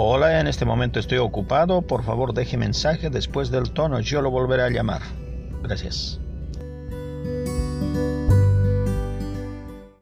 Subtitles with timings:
[0.00, 1.82] Hola, en este momento estoy ocupado.
[1.82, 3.98] Por favor, deje mensaje después del tono.
[3.98, 5.02] Yo lo volveré a llamar.
[5.60, 6.20] Gracias.